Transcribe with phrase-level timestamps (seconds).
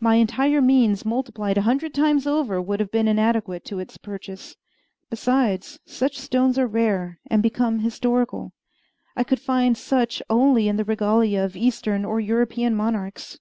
[0.00, 4.56] My entire means multiplied a hundred times over would have been inadequate to its purchase.
[5.08, 8.54] Besides, such stones are rare, and become historical.
[9.14, 13.38] I could find such only in the regalia of Eastern or European monarchs.